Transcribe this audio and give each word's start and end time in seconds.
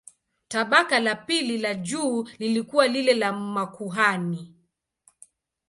Tabaka 0.47 0.99
la 0.99 1.15
pili 1.15 1.57
la 1.57 1.73
juu 1.75 2.29
lilikuwa 2.39 2.87
lile 2.87 3.13
la 3.13 3.31
makuhani. 3.33 4.55